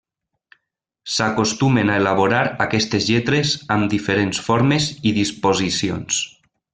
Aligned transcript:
S'acostumen 1.15 1.91
a 1.91 1.97
elaborar 2.01 2.41
aquestes 2.67 3.09
lletres 3.11 3.53
amb 3.79 3.91
diferents 3.95 4.41
formes 4.51 4.89
i 5.11 5.17
disposicions. 5.23 6.23